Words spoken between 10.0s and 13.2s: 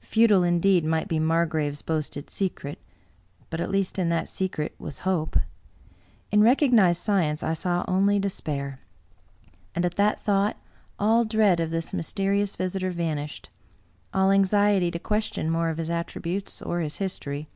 thought all dread of this mysterious visitor 70 Bulwer Lytton